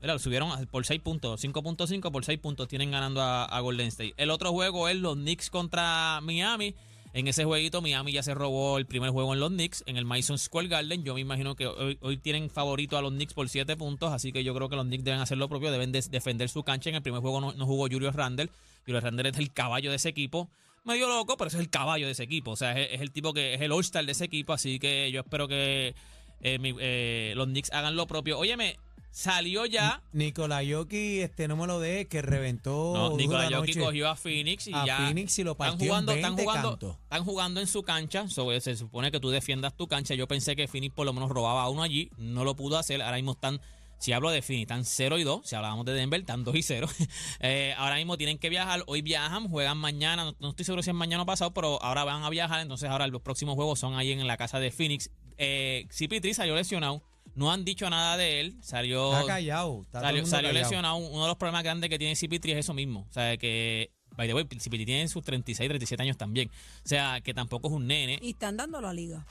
Mira, 0.03 0.13
lo 0.13 0.19
subieron 0.19 0.67
por 0.67 0.85
6 0.85 1.01
puntos. 1.01 1.43
5.5 1.43 2.13
por 2.13 2.25
6 2.27 2.39
puntos 2.41 2.69
tienen 2.69 2.91
ganando 2.91 3.23
a, 3.23 3.47
a 3.47 3.61
Golden 3.61 3.87
State. 3.89 4.13
El 4.19 4.31
otro 4.31 4.51
juego 4.53 4.87
es 4.87 4.97
los 4.97 5.15
Knicks 5.15 5.49
contra 5.49 6.21
Miami. 6.23 6.75
En 7.13 7.27
ese 7.27 7.45
jueguito, 7.45 7.83
Miami 7.83 8.13
ya 8.13 8.23
se 8.23 8.35
robó 8.35 8.79
el 8.79 8.87
primer 8.87 9.11
juego 9.11 9.35
en 9.35 9.41
los 9.41 9.51
Knicks, 9.51 9.83
en 9.87 9.97
el 9.97 10.05
Madison 10.05 10.39
Square 10.39 10.69
Garden. 10.69 11.03
Yo 11.03 11.15
me 11.15 11.21
imagino 11.21 11.57
que 11.57 11.67
hoy, 11.67 12.17
tienen 12.19 12.51
favorito 12.51 12.97
a 12.97 13.03
los 13.03 13.11
Knicks 13.11 13.35
por 13.35 13.49
7 13.49 13.77
puntos, 13.77 14.13
así 14.13 14.33
que 14.33 14.45
yo 14.45 14.55
creo 14.55 14.69
que 14.69 14.77
los 14.77 14.85
Knicks 14.85 15.03
deben 15.03 15.21
hacer 15.21 15.37
lo 15.37 15.49
propio, 15.49 15.73
deben 15.73 15.91
defender 15.91 16.49
su 16.49 16.63
cancha. 16.63 16.89
En 16.89 16.97
el 16.97 17.03
primer 17.03 17.21
juego 17.21 17.41
no, 17.41 17.67
jugó 17.67 17.89
Julius 17.91 18.15
Randle. 18.15 18.49
Julius 18.87 19.03
Randle 19.03 19.29
es 19.29 19.39
el 19.39 19.53
caballo 19.53 19.91
de 19.91 19.97
ese 19.97 20.09
equipo. 20.09 20.49
Medio 20.85 21.09
loco, 21.09 21.37
pero 21.37 21.49
es 21.49 21.55
el 21.55 21.69
caballo 21.69 22.07
de 22.07 22.13
ese 22.13 22.23
equipo. 22.23 22.53
O 22.53 22.57
sea, 22.57 22.79
es, 22.81 23.01
el 23.01 23.11
tipo 23.11 23.35
que 23.35 23.55
es 23.55 23.61
el 23.61 23.73
All-Star 23.73 24.07
de 24.07 24.13
ese 24.13 24.27
equipo, 24.27 24.53
así 24.53 24.79
que 24.79 25.11
yo 25.11 25.23
espero 25.23 25.49
que 25.49 25.95
eh, 26.43 26.59
eh, 26.63 27.33
los 27.35 27.47
Knicks 27.49 27.73
hagan 27.73 27.97
lo 27.97 28.07
propio. 28.07 28.39
Óyeme, 28.39 28.77
salió 29.11 29.67
ya. 29.67 30.03
Nicolás 30.13 30.65
Yoki, 30.65 31.21
este 31.21 31.49
no 31.49 31.57
me 31.57 31.67
lo 31.67 31.81
de 31.81 32.07
que 32.07 32.23
reventó 32.23 32.93
No, 32.95 33.17
Nicolás 33.17 33.51
cogió 33.79 34.09
a 34.09 34.17
Phoenix 34.17 34.69
y 34.69 34.73
a 34.75 34.87
ya. 34.87 34.97
Phoenix 34.99 35.39
y 35.39 35.45
lo 35.45 35.53
están 35.53 35.71
partió 35.71 35.87
jugando, 35.89 36.13
en 36.13 36.19
están 36.19 36.37
20 36.37 36.51
jugando, 36.51 36.71
cantos. 36.71 36.97
están 37.03 37.25
jugando 37.25 37.61
en 37.61 37.67
su 37.67 37.83
cancha. 37.83 38.29
so, 38.29 38.61
se 38.61 38.77
supone 38.77 39.11
que 39.11 39.21
tú 39.21 39.31
defiendas 39.31 39.77
tu 39.77 39.87
cancha. 39.89 40.15
Yo 40.15 40.27
pensé 40.29 40.57
que 40.57 40.69
Phoenix 40.69 40.95
por 40.95 41.07
lo 41.07 41.13
menos 41.13 41.31
robaba 41.31 41.63
a 41.63 41.69
uno 41.69 41.83
allí. 41.83 42.11
No 42.17 42.45
lo 42.45 42.55
pudo 42.57 42.79
hacer. 42.79 43.03
Ahora 43.03 43.17
mismo 43.17 43.33
están. 43.33 43.61
Si 43.99 44.13
hablo 44.13 44.31
de 44.31 44.41
Phoenix, 44.41 44.63
están 44.63 44.87
0 44.87 45.19
y 45.19 45.25
2. 45.25 45.43
Si 45.47 45.55
hablábamos 45.55 45.85
de 45.85 45.93
Denver, 45.93 46.19
están 46.21 46.43
2 46.43 46.55
y 46.57 46.63
0. 46.63 46.89
Eh, 47.41 47.75
ahora 47.77 47.97
mismo 47.97 48.17
tienen 48.17 48.39
que 48.39 48.49
viajar. 48.49 48.83
Hoy 48.87 49.03
viajan, 49.03 49.49
juegan 49.49 49.77
mañana. 49.77 50.25
No, 50.25 50.37
no 50.41 50.49
estoy 50.51 50.65
seguro 50.65 50.83
si 50.83 50.89
es 50.89 50.97
mañana 50.97 51.25
o 51.25 51.27
pasado, 51.27 51.53
pero 51.53 51.83
ahora 51.83 52.05
van 52.05 52.23
a 52.23 52.31
viajar. 52.31 52.61
Entonces, 52.61 52.89
ahora 52.89 53.07
los 53.09 53.21
próximos 53.21 53.57
juegos 53.57 53.79
son 53.79 53.95
ahí 53.97 54.13
en 54.13 54.27
la 54.27 54.39
casa 54.39 54.59
de 54.59 54.71
Phoenix. 54.71 55.11
Eh, 55.37 55.87
CP3 55.91 56.33
salió 56.33 56.55
lesionado. 56.55 57.03
No 57.35 57.53
han 57.53 57.65
dicho 57.65 57.89
nada 57.91 58.17
de 58.17 58.41
él. 58.41 58.57
Salió. 58.61 59.13
Está 59.13 59.27
callado. 59.27 59.83
Está 59.83 60.01
Salió, 60.01 60.27
salió 60.27 60.49
callado. 60.51 60.65
lesionado. 60.65 60.97
Uno 60.97 61.23
de 61.23 61.29
los 61.29 61.37
problemas 61.37 61.63
grandes 61.63 61.89
que 61.91 61.99
tiene 61.99 62.15
CP3 62.15 62.53
es 62.53 62.59
eso 62.59 62.75
mismo. 62.75 63.07
O 63.09 63.13
sea, 63.13 63.37
que. 63.37 63.91
By 64.17 64.27
the 64.27 64.35
way, 64.35 64.45
CP3 64.45 64.85
tiene 64.85 65.09
sus 65.09 65.23
36, 65.25 65.69
37 65.69 66.03
años 66.03 66.17
también. 66.17 66.49
O 66.85 66.89
sea, 66.89 67.21
que 67.21 67.33
tampoco 67.33 67.69
es 67.69 67.75
un 67.75 67.87
nene. 67.87 68.19
Y 68.21 68.31
están 68.31 68.57
dando 68.57 68.81
la 68.81 68.93
liga. 68.93 69.25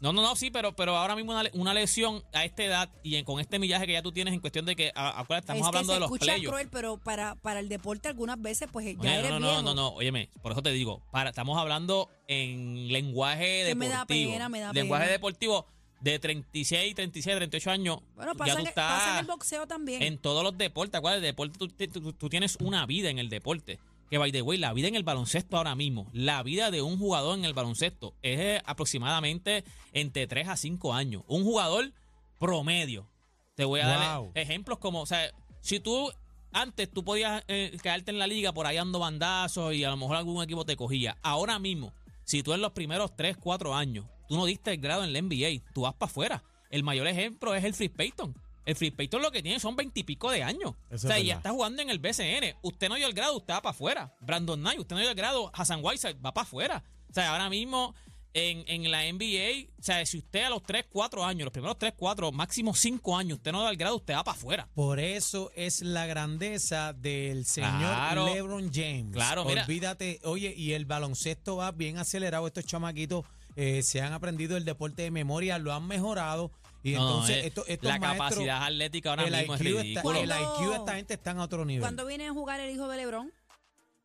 No, 0.00 0.12
no, 0.12 0.20
no, 0.20 0.36
sí, 0.36 0.50
pero, 0.50 0.74
pero 0.76 0.96
ahora 0.98 1.16
mismo 1.16 1.32
una, 1.32 1.48
una 1.54 1.72
lesión 1.72 2.22
a 2.34 2.44
esta 2.44 2.62
edad 2.62 2.90
y 3.02 3.14
en- 3.14 3.24
con 3.24 3.40
este 3.40 3.58
millaje 3.58 3.86
que 3.86 3.92
ya 3.94 4.02
tú 4.02 4.12
tienes 4.12 4.34
en 4.34 4.40
cuestión 4.40 4.66
de 4.66 4.76
que. 4.76 4.92
a- 4.94 5.20
acuérdate, 5.20 5.44
estamos 5.52 5.62
es 5.62 5.66
hablando 5.68 5.86
que 5.86 5.86
se 5.86 5.94
de 5.94 6.00
los 6.00 6.06
escucha 6.08 6.24
playoffs. 6.34 6.48
cruel, 6.50 6.68
pero 6.70 6.98
para, 6.98 7.36
para 7.36 7.60
el 7.60 7.68
deporte 7.70 8.08
algunas 8.08 8.42
veces, 8.42 8.68
pues 8.70 8.84
ya 8.84 9.00
Oye, 9.00 9.18
eres 9.20 9.30
no, 9.30 9.38
no, 9.40 9.46
viejo. 9.46 9.62
no, 9.62 9.74
no, 9.74 9.74
no, 9.74 9.88
óyeme, 9.94 10.28
por 10.42 10.52
eso 10.52 10.62
te 10.62 10.72
digo, 10.72 11.00
para, 11.10 11.30
estamos 11.30 11.56
hablando 11.56 12.10
en 12.26 12.88
lenguaje 12.92 13.64
Que 13.68 13.74
me 13.76 13.86
deportivo. 13.88 13.92
da 13.98 14.04
pena, 14.34 14.48
me 14.50 14.60
da 14.60 14.72
lenguaje 14.74 15.04
pena. 15.04 15.12
deportivo 15.12 15.66
de 16.04 16.18
36, 16.18 16.94
36, 16.94 17.36
38 17.36 17.70
años. 17.70 17.98
Bueno, 18.14 18.32
ya 18.32 18.38
pasa, 18.38 18.52
tú 18.54 18.60
en, 18.60 18.66
estás 18.66 18.92
pasa 19.00 19.12
en 19.14 19.18
el 19.20 19.26
boxeo 19.26 19.66
también. 19.66 20.02
en 20.02 20.18
todos 20.18 20.42
los 20.44 20.56
deportes. 20.58 20.98
Acuérdate, 20.98 21.20
el 21.26 21.32
deporte, 21.32 21.58
tú, 21.58 22.00
tú- 22.00 22.12
tú 22.12 22.28
tienes 22.28 22.56
una 22.60 22.84
vida 22.86 23.08
en 23.10 23.18
el 23.18 23.28
deporte. 23.28 23.78
Que, 24.10 24.18
by 24.18 24.30
the 24.30 24.42
way, 24.42 24.58
la 24.58 24.72
vida 24.74 24.86
en 24.88 24.96
el 24.96 25.02
baloncesto 25.02 25.56
ahora 25.56 25.74
mismo, 25.74 26.08
la 26.12 26.42
vida 26.42 26.70
de 26.70 26.82
un 26.82 26.98
jugador 26.98 27.38
en 27.38 27.46
el 27.46 27.54
baloncesto 27.54 28.14
es 28.22 28.60
aproximadamente 28.66 29.64
entre 29.94 30.26
3 30.26 30.46
a 30.48 30.56
5 30.58 30.92
años. 30.92 31.22
Un 31.26 31.42
jugador 31.42 31.90
promedio. 32.38 33.08
Te 33.54 33.64
voy 33.64 33.80
a 33.80 33.86
dar 33.86 34.22
ejemplos 34.34 34.78
como, 34.78 35.00
o 35.00 35.06
sea, 35.06 35.30
si 35.60 35.80
tú 35.80 36.12
antes 36.52 36.90
tú 36.90 37.02
podías 37.04 37.42
eh, 37.48 37.76
quedarte 37.82 38.10
en 38.10 38.18
la 38.18 38.26
liga 38.26 38.52
por 38.52 38.66
ahí 38.66 38.76
dando 38.76 38.98
bandazos 38.98 39.74
y 39.74 39.84
a 39.84 39.90
lo 39.90 39.96
mejor 39.96 40.16
algún 40.16 40.42
equipo 40.42 40.64
te 40.64 40.76
cogía. 40.76 41.16
Ahora 41.22 41.58
mismo, 41.58 41.92
si 42.24 42.42
tú 42.42 42.52
en 42.52 42.60
los 42.60 42.72
primeros 42.72 43.16
3, 43.16 43.36
4 43.38 43.74
años, 43.74 44.04
tú 44.28 44.36
no 44.36 44.46
diste 44.46 44.72
el 44.72 44.78
grado 44.78 45.04
en 45.04 45.12
la 45.12 45.20
NBA, 45.20 45.72
tú 45.72 45.82
vas 45.82 45.94
para 45.94 46.10
afuera. 46.10 46.42
El 46.70 46.82
mayor 46.82 47.06
ejemplo 47.06 47.54
es 47.54 47.64
el 47.64 47.74
Free 47.74 47.88
Payton. 47.88 48.34
El 48.66 48.76
Free 48.76 48.90
Payton 48.90 49.20
lo 49.20 49.30
que 49.30 49.42
tiene 49.42 49.60
son 49.60 49.76
veintipico 49.76 50.30
de 50.30 50.42
años. 50.42 50.74
Eso 50.90 51.06
o 51.06 51.10
sea, 51.10 51.18
es 51.18 51.26
ya 51.26 51.34
está 51.34 51.50
jugando 51.50 51.82
en 51.82 51.90
el 51.90 51.98
BCN. 51.98 52.56
Usted 52.62 52.88
no 52.88 52.94
dio 52.94 53.06
el 53.06 53.12
grado, 53.12 53.36
usted 53.36 53.52
va 53.52 53.62
para 53.62 53.70
afuera. 53.72 54.14
Brandon 54.20 54.58
Knight, 54.58 54.80
usted 54.80 54.96
no 54.96 55.00
dio 55.02 55.10
el 55.10 55.16
grado, 55.16 55.50
Hassan 55.54 55.80
Whiteside 55.84 56.14
va 56.24 56.32
para 56.32 56.42
afuera. 56.44 56.84
O 57.10 57.14
sea, 57.14 57.30
ahora 57.32 57.50
mismo 57.50 57.94
en, 58.32 58.64
en 58.66 58.90
la 58.90 59.02
NBA, 59.04 59.70
o 59.78 59.82
sea, 59.82 60.04
si 60.04 60.18
usted 60.18 60.42
a 60.42 60.50
los 60.50 60.62
3, 60.64 60.86
4 60.90 61.24
años, 61.24 61.44
los 61.44 61.52
primeros 61.52 61.78
3, 61.78 61.92
4, 61.96 62.32
máximo 62.32 62.74
5 62.74 63.16
años, 63.16 63.36
usted 63.38 63.52
no 63.52 63.62
da 63.62 63.70
el 63.70 63.76
grado, 63.76 63.96
usted 63.96 64.14
va 64.14 64.24
para 64.24 64.36
afuera. 64.36 64.68
Por 64.74 64.98
eso 64.98 65.52
es 65.54 65.82
la 65.82 66.06
grandeza 66.06 66.92
del 66.92 67.44
señor 67.44 67.70
Claro. 67.78 68.26
LeBron 68.26 68.70
James. 68.72 69.12
Claro, 69.12 69.44
mira. 69.44 69.62
Olvídate, 69.62 70.20
oye, 70.24 70.52
y 70.56 70.72
el 70.72 70.84
baloncesto 70.86 71.56
va 71.56 71.70
bien 71.70 71.98
acelerado. 71.98 72.46
Estos 72.46 72.64
chamaquitos 72.66 73.24
eh, 73.56 73.82
se 73.82 74.00
han 74.02 74.12
aprendido 74.12 74.56
el 74.56 74.64
deporte 74.64 75.02
de 75.02 75.10
memoria, 75.10 75.58
lo 75.58 75.72
han 75.72 75.86
mejorado. 75.86 76.50
Y 76.82 76.92
No, 76.92 76.98
entonces, 77.00 77.36
eh, 77.38 77.46
esto- 77.46 77.64
estos 77.66 77.88
la 77.88 77.98
maestros, 77.98 78.28
capacidad 78.30 78.64
atlética 78.64 79.10
ahora 79.10 79.24
el 79.24 79.34
mismo 79.36 79.54
es 79.54 79.60
IQ, 79.62 79.66
está, 79.68 79.82
ridículo. 79.82 80.20
el 80.20 80.28
¿Cuándo- 80.28 80.54
IQ 80.62 80.70
de 80.70 80.76
esta 80.76 80.94
gente 80.96 81.14
están 81.14 81.38
a 81.38 81.44
otro 81.44 81.64
nivel. 81.64 81.80
¿Cuándo 81.80 82.04
viene 82.06 82.26
a 82.26 82.32
jugar 82.32 82.60
el 82.60 82.70
hijo 82.74 82.88
de 82.88 82.96
Lebron? 82.98 83.32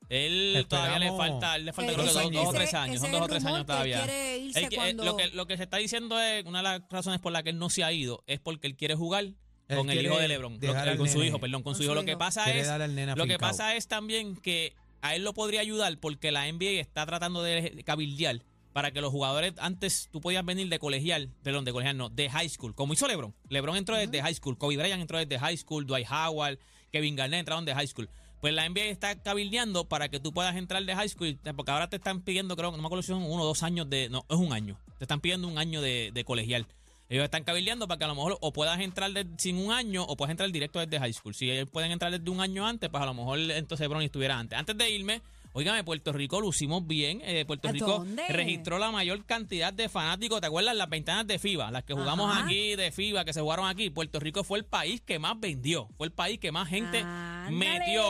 Él 0.08 0.66
todavía 0.68 0.98
le 0.98 1.12
falta, 1.16 1.56
él 1.56 1.66
le 1.66 1.74
falta 1.74 1.94
creo 1.94 2.04
que 2.06 2.10
ese- 2.12 2.20
dos, 2.24 2.32
dos 2.32 2.48
o 2.48 2.54
tres 2.54 2.74
años, 2.74 2.98
son 3.00 3.06
es 3.08 3.12
dos 3.12 3.22
o 3.22 3.28
tres 3.28 3.46
años 3.46 3.60
él 3.60 3.66
todavía. 3.66 4.04
quiere 4.04 4.38
irse 4.40 4.60
Él 4.62 4.70
que- 4.70 4.76
cuando- 4.76 5.04
lo, 5.06 5.18
que, 5.18 5.28
lo 5.28 5.46
que 5.46 5.58
se 5.58 5.64
está 5.64 5.78
diciendo 5.78 6.20
es, 6.20 6.46
una 6.46 6.60
de 6.60 6.64
las 6.64 6.82
razones 6.90 7.20
por 7.20 7.32
las 7.32 7.44
que 7.44 7.52
él 7.52 7.60
no 7.60 7.70
se 7.70 7.84
ha 7.84 7.92
ido 7.92 8.24
es 8.26 8.40
porque 8.40 8.66
él 8.68 8.76
quiere 8.76 8.96
jugar 8.96 9.26
Él 9.26 9.36
con 9.78 9.90
el 9.90 10.04
hijo 10.04 10.18
de 10.18 10.28
LeBron, 10.28 10.54
lo- 10.60 10.98
con 10.98 11.08
su 11.10 11.18
nene. 11.20 11.28
hijo, 11.28 11.40
perdón, 11.40 11.62
con, 11.62 11.74
Con 11.74 11.76
su 11.76 11.80
su 11.80 11.84
hijo. 11.84 11.96
Lo 11.96 12.06
que 12.06 12.18
pasa 12.18 12.44
Quiere 12.46 12.62
es, 12.62 13.18
lo 13.18 13.28
que 13.28 13.38
pasa 13.38 13.76
es 13.76 13.88
también 13.88 14.36
que 14.36 14.74
a 15.02 15.16
él 15.16 15.24
lo 15.24 15.34
podría 15.34 15.62
ayudar 15.62 15.96
porque 16.00 16.32
la 16.32 16.48
NBA 16.48 16.80
está 16.82 17.06
tratando 17.06 17.44
de 17.44 17.84
cabildear 17.86 18.42
para 18.74 18.92
que 18.92 19.02
los 19.02 19.12
jugadores 19.12 19.54
antes 19.58 20.10
tú 20.12 20.22
podías 20.22 20.46
venir 20.46 20.70
de 20.70 20.80
colegial, 20.80 21.30
perdón, 21.44 21.66
de 21.66 21.72
colegial 21.72 21.98
no, 21.98 22.10
de 22.10 22.30
high 22.30 22.50
school, 22.50 22.76
como 22.76 22.94
hizo 22.94 23.08
LeBron. 23.08 23.34
LeBron 23.50 23.76
entró 23.78 23.96
desde 23.96 24.22
high 24.22 24.36
school, 24.36 24.58
Kobe 24.58 24.78
Bryant 24.78 25.02
entró 25.02 25.18
desde 25.18 25.40
high 25.40 25.58
school, 25.58 25.86
Dwight 25.86 26.08
Howard, 26.10 26.60
Kevin 26.92 27.16
Garnett 27.16 27.40
entraron 27.42 27.66
de 27.66 27.74
high 27.74 27.88
school. 27.88 28.10
Pues 28.42 28.54
la 28.54 28.68
NBA 28.70 28.86
está 28.86 29.22
cabildeando 29.22 29.90
para 29.90 30.08
que 30.08 30.20
tú 30.22 30.32
puedas 30.32 30.56
entrar 30.56 30.84
de 30.86 30.96
high 30.96 31.10
school, 31.10 31.38
porque 31.58 31.72
ahora 31.72 31.90
te 31.90 31.98
están 31.98 32.22
pidiendo, 32.22 32.56
creo, 32.56 32.72
no 32.72 32.78
me 32.78 32.86
acuerdo 32.86 33.02
si 33.02 33.08
son 33.10 33.24
uno 33.24 33.44
o 33.44 33.46
dos 33.46 33.64
años 33.64 33.90
de, 33.90 34.08
no, 34.10 34.26
es 34.30 34.38
un 34.38 34.54
año. 34.54 34.80
Te 34.98 35.04
están 35.04 35.20
pidiendo 35.20 35.48
un 35.48 35.58
año 35.58 35.82
de, 35.82 36.12
de 36.14 36.24
colegial. 36.24 36.66
Ellos 37.10 37.24
están 37.26 37.44
cabildeando 37.44 37.88
para 37.88 37.98
que 37.98 38.04
a 38.06 38.08
lo 38.08 38.16
mejor 38.16 38.38
o 38.40 38.54
puedas 38.54 38.80
entrar 38.80 39.12
de- 39.12 39.26
sin 39.40 39.58
un 39.58 39.72
año 39.74 40.04
o 40.04 40.16
puedas 40.16 40.30
entrar 40.32 40.50
directo 40.52 40.80
desde 40.80 41.00
high 41.00 41.12
school. 41.12 41.34
Si 41.34 41.50
ellos 41.50 41.68
pueden 41.70 41.92
entrar 41.92 42.12
desde 42.12 42.30
un 42.30 42.40
año 42.40 42.66
antes, 42.68 42.88
pues 42.90 43.02
a 43.02 43.06
lo 43.08 43.14
mejor 43.16 43.40
entonces 43.40 43.90
Bronny 43.90 44.06
estuviera 44.06 44.38
antes. 44.40 44.58
Antes 44.58 44.78
de 44.78 44.90
irme, 44.92 45.22
Óigame, 45.54 45.84
Puerto 45.84 46.14
Rico 46.14 46.40
lucimos 46.40 46.86
bien. 46.86 47.22
Eh, 47.24 47.44
Puerto 47.46 47.68
¿A 47.70 47.72
Rico 47.72 47.88
dónde? 48.00 48.24
registró 48.30 48.78
la 48.78 48.92
mayor 48.92 49.26
cantidad 49.26 49.74
de 49.74 49.90
fanáticos. 49.90 50.40
¿Te 50.42 50.48
acuerdas 50.48 50.76
las 50.76 50.90
ventanas 50.90 51.26
de 51.26 51.40
FIBA? 51.40 51.72
Las 51.72 51.84
que 51.84 51.94
jugamos 51.94 52.32
Ajá. 52.32 52.46
aquí 52.46 52.76
de 52.76 52.92
FIBA, 52.92 53.26
que 53.26 53.34
se 53.34 53.42
jugaron 53.42 53.68
aquí. 53.68 53.90
Puerto 53.90 54.20
Rico 54.20 54.44
fue 54.44 54.60
el 54.60 54.66
país 54.66 55.02
que 55.02 55.18
más 55.18 55.40
vendió. 55.40 55.90
Fue 55.98 56.06
el 56.08 56.14
país 56.14 56.40
que 56.40 56.52
más 56.52 56.68
gente 56.70 57.00
Ándale. 57.00 57.56
metió. 57.56 58.04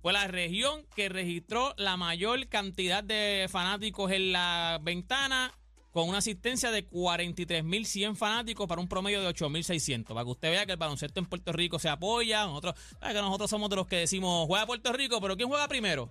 Fue 0.00 0.12
la 0.12 0.26
región 0.26 0.86
que 0.94 1.08
registró 1.08 1.74
la 1.76 1.96
mayor 1.96 2.48
cantidad 2.48 3.04
de 3.04 3.46
fanáticos 3.50 4.10
en 4.12 4.32
la 4.32 4.78
ventana 4.82 5.52
con 5.92 6.08
una 6.10 6.18
asistencia 6.18 6.70
de 6.70 6.86
43.100 6.90 8.16
fanáticos 8.16 8.66
para 8.66 8.80
un 8.80 8.88
promedio 8.88 9.22
de 9.22 9.28
8.600. 9.28 10.04
Para 10.08 10.24
que 10.24 10.30
usted 10.30 10.50
vea 10.50 10.66
que 10.66 10.72
el 10.72 10.78
baloncesto 10.78 11.20
en 11.20 11.26
Puerto 11.26 11.52
Rico 11.52 11.78
se 11.78 11.88
apoya. 11.88 12.44
Nosotros, 12.46 12.74
¿sabe 13.00 13.14
que 13.14 13.20
nosotros 13.22 13.48
somos 13.50 13.70
de 13.70 13.76
los 13.76 13.86
que 13.86 13.96
decimos, 13.96 14.46
juega 14.46 14.66
Puerto 14.66 14.92
Rico, 14.92 15.20
pero 15.20 15.36
¿quién 15.36 15.48
juega 15.48 15.66
primero? 15.68 16.10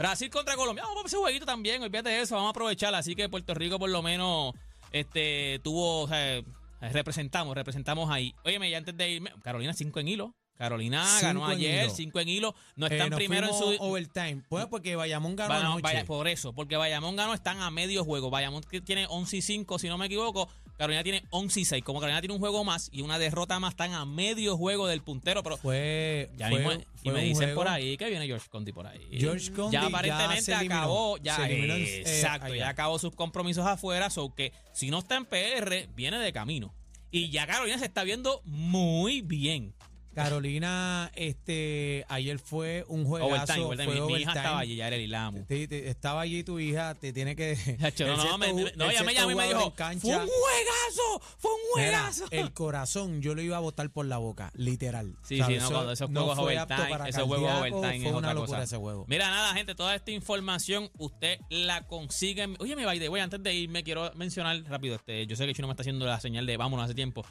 Brasil 0.00 0.30
contra 0.30 0.56
Colombia. 0.56 0.82
Vamos 0.86 1.04
a 1.04 1.06
ese 1.08 1.16
jueguito 1.18 1.44
también, 1.44 1.82
olvídate 1.82 2.08
de 2.08 2.22
eso, 2.22 2.34
vamos 2.34 2.48
a 2.48 2.50
aprovechar. 2.52 2.94
Así 2.94 3.14
que 3.14 3.28
Puerto 3.28 3.52
Rico 3.54 3.78
por 3.78 3.90
lo 3.90 4.02
menos 4.02 4.54
este 4.92 5.60
tuvo, 5.62 6.02
o 6.04 6.08
sea, 6.08 6.40
representamos, 6.80 7.54
representamos 7.54 8.10
ahí. 8.10 8.34
Óyeme, 8.44 8.70
ya 8.70 8.78
antes 8.78 8.96
de 8.96 9.10
irme, 9.10 9.30
Carolina 9.42 9.74
5 9.74 10.00
en 10.00 10.08
hilo. 10.08 10.34
Carolina 10.56 11.04
ganó 11.22 11.40
Cinco 11.40 11.52
ayer, 11.52 11.84
hilo. 11.84 11.94
5 11.94 12.20
en 12.20 12.28
hilo. 12.28 12.54
No 12.76 12.86
Eh, 12.86 12.90
están 12.92 13.10
primero 13.10 13.46
en 13.48 13.54
su. 13.54 13.76
overtime. 13.78 14.42
Pues 14.48 14.66
porque 14.66 14.94
Bayamón 14.96 15.34
ganó 15.36 15.54
Bayamón- 15.54 15.64
anoche. 15.66 15.82
Vaya- 15.82 16.04
por 16.04 16.28
eso, 16.28 16.52
porque 16.52 16.76
Bayamón 16.76 17.16
ganó, 17.16 17.32
están 17.32 17.60
a 17.60 17.70
medio 17.70 18.04
juego. 18.04 18.28
Bayamón 18.30 18.62
que 18.62 18.80
tiene 18.82 19.06
11 19.08 19.38
y 19.38 19.42
5, 19.42 19.78
si 19.78 19.88
no 19.88 19.96
me 19.96 20.06
equivoco. 20.06 20.48
Carolina 20.80 21.02
tiene 21.02 21.22
11 21.28 21.60
y 21.60 21.64
6. 21.66 21.84
Como 21.84 22.00
Carolina 22.00 22.22
tiene 22.22 22.32
un 22.32 22.40
juego 22.40 22.64
más 22.64 22.88
y 22.90 23.02
una 23.02 23.18
derrota 23.18 23.60
más, 23.60 23.72
están 23.72 23.92
a 23.92 24.06
medio 24.06 24.56
juego 24.56 24.86
del 24.86 25.02
puntero. 25.02 25.42
Pero 25.42 25.58
Fue, 25.58 26.30
ya 26.38 26.48
fue- 26.48 26.58
mismo, 26.58 26.72
y 27.02 27.10
me 27.10 27.22
dicen 27.22 27.48
juego- 27.48 27.60
por 27.60 27.68
ahí 27.68 27.98
que 27.98 28.08
viene 28.08 28.26
George 28.26 28.48
Conti 28.48 28.72
por 28.72 28.86
ahí. 28.86 29.06
George 29.12 29.52
Conti 29.52 29.74
ya 29.74 29.82
ya 29.82 29.86
aparentemente 29.88 30.40
se 30.42 30.52
eliminó. 30.54 30.74
acabó, 30.76 31.16
ya 31.18 31.36
eliminó 31.46 31.74
eh, 31.74 32.00
exacto, 32.00 32.46
allá. 32.46 32.56
ya 32.56 32.68
acabó 32.70 32.98
sus 32.98 33.14
compromisos 33.14 33.66
afuera, 33.66 34.08
so 34.08 34.34
que 34.34 34.52
si 34.72 34.90
no 34.90 35.00
está 35.00 35.16
en 35.16 35.26
PR, 35.26 35.86
viene 35.94 36.18
de 36.18 36.32
camino. 36.32 36.74
Y 37.10 37.28
ya 37.30 37.46
Carolina 37.46 37.78
se 37.78 37.84
está 37.84 38.02
viendo 38.02 38.40
muy 38.44 39.20
bien. 39.20 39.74
Carolina, 40.24 41.10
este, 41.14 42.04
ayer 42.08 42.38
fue 42.38 42.84
un 42.88 43.04
juegazo. 43.04 43.32
Overtime, 43.34 43.64
overtime. 43.64 43.92
fue 43.92 44.00
Mi, 44.06 44.12
mi 44.14 44.20
hija 44.22 44.32
estaba 44.32 44.58
allí, 44.58 44.76
ya 44.76 44.86
era 44.88 44.96
el. 44.96 45.46
Te- 45.46 45.68
te- 45.68 45.88
estaba 45.88 46.20
allí 46.20 46.42
tu 46.44 46.58
hija, 46.58 46.94
te 46.94 47.12
tiene 47.12 47.36
que. 47.36 47.56
No, 48.00 48.16
no, 48.16 48.38
me, 48.38 48.52
no, 48.52 48.84
el 48.84 48.90
ella 48.90 49.02
me 49.02 49.14
llamó 49.14 49.30
y 49.32 49.34
me 49.34 49.48
dijo, 49.48 49.74
cancha. 49.74 50.00
fue 50.00 50.16
un 50.16 50.28
juegazo, 50.28 51.20
fue 51.38 51.50
un 51.52 51.58
Mira, 51.76 51.98
juegazo. 51.98 52.24
el 52.30 52.52
corazón 52.52 53.20
yo 53.22 53.34
lo 53.34 53.42
iba 53.42 53.56
a 53.56 53.60
botar 53.60 53.90
por 53.90 54.06
la 54.06 54.18
boca, 54.18 54.50
literal. 54.54 55.16
Sí, 55.22 55.38
¿Sabes? 55.38 55.58
sí, 55.58 55.68
no, 55.68 55.70
cuando 55.74 55.92
esos 55.92 56.10
no 56.10 56.20
juegos 56.34 56.56
apto 56.58 56.74
overtime, 56.74 57.08
esos 57.08 57.22
juegos 57.24 57.52
overtime 57.52 57.80
fue 58.00 58.08
es 58.10 58.14
una 58.16 58.28
otra 58.30 58.40
cosa. 58.40 58.62
ese 58.62 58.76
juego. 58.76 59.04
Mira, 59.08 59.30
nada, 59.30 59.54
gente, 59.54 59.74
toda 59.74 59.94
esta 59.94 60.10
información 60.10 60.90
usted 60.98 61.38
la 61.50 61.86
consigue. 61.86 62.42
en- 62.42 62.56
Oye, 62.60 62.76
me 62.76 62.84
va 62.84 62.94
de 62.94 63.08
voy 63.08 63.20
antes 63.20 63.42
de 63.42 63.54
irme, 63.54 63.82
quiero 63.82 64.10
mencionar 64.14 64.62
rápido, 64.64 64.96
este, 64.96 65.26
yo 65.26 65.36
sé 65.36 65.46
que 65.46 65.54
Chino 65.54 65.68
me 65.68 65.72
está 65.72 65.82
haciendo 65.82 66.06
la 66.06 66.20
señal 66.20 66.46
de 66.46 66.56
vámonos 66.56 66.84
hace 66.84 66.94
tiempo. 66.94 67.24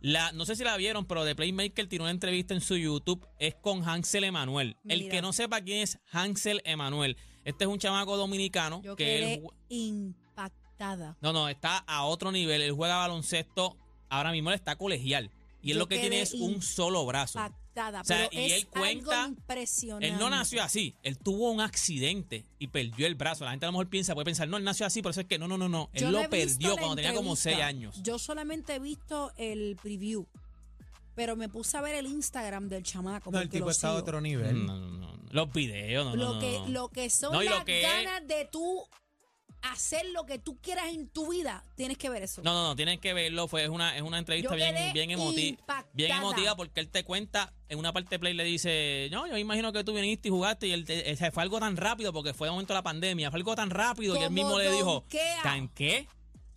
La, 0.00 0.32
no 0.32 0.44
sé 0.44 0.56
si 0.56 0.64
la 0.64 0.76
vieron, 0.76 1.06
pero 1.06 1.24
The 1.24 1.34
Playmaker 1.34 1.88
tiró 1.88 2.04
una 2.04 2.10
entrevista 2.10 2.54
en 2.54 2.60
su 2.60 2.76
YouTube, 2.76 3.26
es 3.38 3.54
con 3.54 3.88
Hansel 3.88 4.24
Emanuel. 4.24 4.76
El 4.88 5.08
que 5.08 5.22
no 5.22 5.32
sepa 5.32 5.60
quién 5.60 5.82
es 5.82 5.98
Hansel 6.12 6.60
Emanuel, 6.64 7.16
este 7.44 7.64
es 7.64 7.68
un 7.68 7.78
chamaco 7.78 8.16
dominicano 8.16 8.82
Yo 8.82 8.96
que 8.96 9.34
él, 9.34 9.42
impactada. 9.68 11.16
no, 11.20 11.32
no, 11.32 11.48
está 11.48 11.78
a 11.78 12.04
otro 12.04 12.32
nivel, 12.32 12.60
él 12.60 12.72
juega 12.72 12.96
baloncesto, 12.96 13.76
ahora 14.08 14.32
mismo 14.32 14.50
él 14.50 14.56
está 14.56 14.76
colegial. 14.76 15.30
Y 15.62 15.70
él 15.70 15.76
Yo 15.76 15.78
lo 15.80 15.88
que 15.88 15.98
tiene 15.98 16.20
es 16.20 16.34
un 16.34 16.62
solo 16.62 17.04
brazo. 17.06 17.38
Impactada. 17.38 17.65
O 17.76 18.04
sea, 18.04 18.28
pero 18.28 18.28
y 18.32 18.46
es 18.46 18.52
él 18.52 18.66
cuenta- 18.68 19.24
algo 19.24 19.34
impresionante. 19.36 20.08
Él 20.08 20.18
no 20.18 20.30
nació 20.30 20.62
así, 20.62 20.94
él 21.02 21.18
tuvo 21.18 21.50
un 21.50 21.60
accidente 21.60 22.44
y 22.58 22.68
perdió 22.68 23.06
el 23.06 23.14
brazo. 23.14 23.44
La 23.44 23.50
gente 23.50 23.66
a 23.66 23.68
lo 23.68 23.72
mejor 23.72 23.88
piensa, 23.88 24.14
puede 24.14 24.24
pensar, 24.24 24.48
no, 24.48 24.56
él 24.56 24.64
nació 24.64 24.86
así, 24.86 25.02
por 25.02 25.10
eso 25.10 25.20
es 25.20 25.26
que 25.26 25.38
no, 25.38 25.46
no, 25.48 25.58
no, 25.58 25.68
no. 25.68 25.90
Él 25.92 26.02
Yo 26.02 26.10
lo 26.10 26.28
perdió 26.30 26.76
cuando 26.76 26.96
tenía 26.96 27.14
como 27.14 27.36
seis 27.36 27.58
años. 27.60 28.02
Yo 28.02 28.18
solamente 28.18 28.74
he 28.74 28.78
visto 28.78 29.32
el 29.36 29.76
preview. 29.82 30.26
Pero 31.14 31.34
me 31.34 31.48
puse 31.48 31.76
a 31.78 31.80
ver 31.80 31.94
el 31.94 32.06
Instagram 32.06 32.68
del 32.68 32.82
chamaco. 32.82 33.30
No, 33.30 33.40
el 33.40 33.48
tipo 33.48 33.70
está 33.70 33.88
a 33.88 33.94
otro 33.94 34.20
nivel. 34.20 34.66
No, 34.66 34.78
no, 34.78 34.90
no, 34.90 35.16
no. 35.16 35.22
Los 35.30 35.50
videos, 35.52 36.04
no, 36.04 36.14
lo, 36.14 36.34
no, 36.34 36.40
que, 36.40 36.58
no. 36.58 36.68
lo 36.68 36.88
que 36.90 37.08
son 37.10 37.32
No, 37.32 37.42
y 37.42 37.48
lo 37.48 37.54
las 37.56 37.64
que 37.64 37.80
es- 37.82 38.04
ganas 38.04 38.26
de 38.28 38.46
tú 38.52 38.82
hacer 39.62 40.06
lo 40.12 40.26
que 40.26 40.38
tú 40.38 40.58
quieras 40.60 40.86
en 40.92 41.08
tu 41.08 41.30
vida, 41.30 41.64
tienes 41.74 41.98
que 41.98 42.08
ver 42.08 42.22
eso. 42.22 42.42
No, 42.42 42.52
no, 42.54 42.62
no, 42.68 42.76
tienen 42.76 42.98
que 43.00 43.12
verlo. 43.12 43.48
Fue, 43.48 43.64
es, 43.64 43.68
una, 43.68 43.96
es 43.96 44.02
una 44.02 44.18
entrevista 44.18 44.54
bien, 44.54 44.74
bien, 44.92 45.10
emoti- 45.10 45.50
impactada. 45.50 45.88
bien 45.92 46.12
emotiva 46.12 46.54
porque 46.56 46.80
él 46.80 46.88
te 46.88 47.04
cuenta, 47.04 47.52
en 47.68 47.78
una 47.78 47.92
parte 47.92 48.10
de 48.10 48.18
play 48.18 48.34
le 48.34 48.44
dice, 48.44 49.08
no, 49.10 49.26
yo 49.26 49.36
imagino 49.36 49.72
que 49.72 49.82
tú 49.84 49.92
viniste 49.94 50.28
y 50.28 50.30
jugaste 50.30 50.68
y 50.68 50.72
él 50.72 50.84
te- 50.84 51.12
o 51.12 51.16
sea, 51.16 51.32
fue 51.32 51.42
algo 51.42 51.58
tan 51.58 51.76
rápido 51.76 52.12
porque 52.12 52.32
fue 52.34 52.46
el 52.48 52.52
momento 52.52 52.72
de 52.74 52.78
la 52.78 52.82
pandemia, 52.84 53.30
fue 53.30 53.38
algo 53.40 53.54
tan 53.56 53.70
rápido 53.70 54.14
que 54.14 54.24
él 54.24 54.30
mismo 54.30 54.58
le 54.58 54.70
dijo, 54.70 55.00
donkea. 55.00 55.42
¿tan 55.42 55.68
qué? 55.68 56.06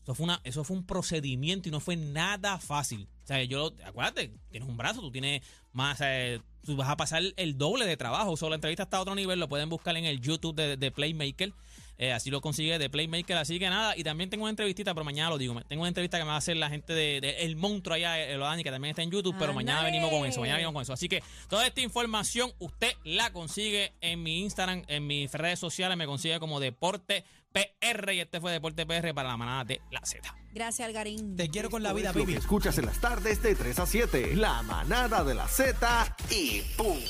Eso 0.03 0.15
fue, 0.15 0.24
una, 0.24 0.41
eso 0.44 0.63
fue 0.63 0.75
un 0.77 0.86
procedimiento 0.86 1.70
y 1.70 1.72
no 1.72 1.79
fue 1.79 1.96
nada 1.96 2.58
fácil. 2.60 3.08
O 3.24 3.27
sea, 3.27 3.44
yo, 3.44 3.74
acuérdate, 3.86 4.32
tienes 4.50 4.68
un 4.68 4.75
brazo, 4.75 5.01
tú 5.01 5.12
tienes 5.12 5.44
más, 5.72 6.00
eh, 6.01 6.41
tú 6.65 6.75
vas 6.75 6.89
a 6.89 6.98
pasar 6.98 7.22
el 7.38 7.58
doble 7.60 7.86
de 7.86 7.96
trabajo. 7.96 8.36
Solo 8.36 8.50
la 8.51 8.56
entrevista 8.56 8.84
está 8.84 8.98
a 8.98 9.01
otro 9.01 9.13
nivel, 9.13 9.39
lo 9.39 9.48
pueden 9.48 9.70
buscar 9.70 9.96
en 9.98 10.06
el 10.06 10.20
YouTube 10.20 10.56
de, 10.56 10.77
de 10.77 10.91
Playmaker. 10.91 11.53
Eh, 12.01 12.13
así 12.13 12.32
lo 12.32 12.39
consigue 12.39 12.79
de 12.79 12.89
Playmaker, 12.89 13.36
así 13.36 13.60
que 13.60 13.70
nada. 13.70 13.96
Y 13.98 14.06
también 14.06 14.29
tengo 14.29 14.46
una 14.46 14.51
entrevistita, 14.51 14.94
pero 14.94 15.03
mañana 15.03 15.29
lo 15.29 15.38
digo. 15.38 15.60
Tengo 15.68 15.82
una 15.82 15.89
entrevista 15.89 16.18
que 16.18 16.24
me 16.24 16.29
va 16.29 16.36
a 16.36 16.38
hacer 16.38 16.56
la 16.56 16.70
gente 16.70 16.94
de, 16.94 17.20
de 17.20 17.44
El 17.44 17.58
Monstruo 17.58 17.94
allá, 17.94 18.18
el 18.18 18.41
Odani, 18.41 18.63
que 18.63 18.72
también 18.72 18.91
está 18.91 19.03
en 19.03 19.12
YouTube, 19.12 19.36
pero 19.38 19.53
mañana 19.53 19.84
venimos 19.84 20.10
con 20.10 20.25
eso, 20.25 20.39
mañana 20.39 20.58
venimos 20.58 20.74
con 20.74 20.82
eso. 20.82 20.94
Así 20.94 21.10
que 21.10 21.22
toda 21.50 21.68
esta 21.68 21.82
información 21.82 22.53
usted 22.60 22.94
la 23.03 23.34
consigue 23.34 23.91
en 24.00 24.24
mi 24.24 24.39
Instagram, 24.39 24.84
en 24.88 25.08
mis 25.08 25.29
redes 25.34 25.60
sociales, 25.60 25.98
me 25.98 26.06
consigue 26.06 26.39
como 26.39 26.62
Deporte 26.62 27.25
PR 27.51 28.13
y 28.13 28.20
este 28.22 28.39
fue 28.39 28.51
Deporte 28.51 28.86
PR 28.86 29.13
para 29.13 29.29
la 29.29 29.38
manada 29.38 29.65
de 29.65 29.82
la 29.91 30.00
Z. 30.06 30.34
Gracias, 30.53 30.88
Algarín. 30.88 31.36
Te 31.36 31.50
quiero 31.50 31.70
con 31.70 31.84
la 31.84 31.94
vida, 31.94 32.12
baby. 32.12 32.34
escuchas 32.34 32.77
en 32.77 32.86
las 32.86 33.00
tardes 33.00 33.41
de 33.44 33.56
3 33.56 33.79
a 33.79 33.86
7. 33.86 34.36
La 34.36 34.62
manada 34.63 35.24
de 35.24 35.36
la 35.36 35.48
Z 35.48 36.15
y 36.29 36.62
punto. 36.77 37.10